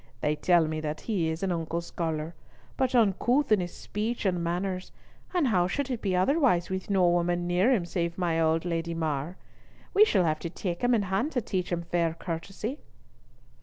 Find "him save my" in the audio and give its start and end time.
7.71-8.41